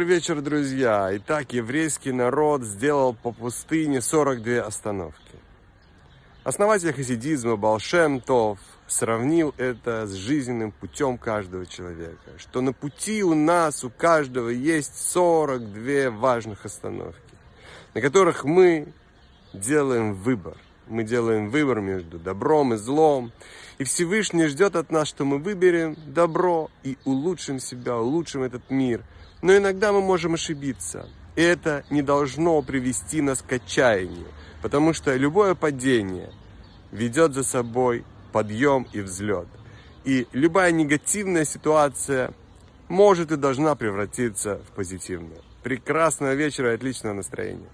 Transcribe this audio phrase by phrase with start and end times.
[0.00, 1.10] Добрый вечер, друзья!
[1.18, 5.36] Итак, еврейский народ сделал по пустыне 42 остановки.
[6.42, 12.30] Основатель хасидизма Балшем Тов сравнил это с жизненным путем каждого человека.
[12.38, 17.20] Что на пути у нас, у каждого есть 42 важных остановки,
[17.92, 18.94] на которых мы
[19.52, 20.56] делаем выбор.
[20.90, 23.30] Мы делаем выбор между добром и злом.
[23.78, 29.04] И Всевышний ждет от нас, что мы выберем добро и улучшим себя, улучшим этот мир.
[29.40, 31.08] Но иногда мы можем ошибиться.
[31.36, 34.26] И это не должно привести нас к отчаянию.
[34.62, 36.32] Потому что любое падение
[36.90, 39.46] ведет за собой подъем и взлет.
[40.04, 42.32] И любая негативная ситуация
[42.88, 45.40] может и должна превратиться в позитивную.
[45.62, 47.70] Прекрасного вечера и отличного настроения.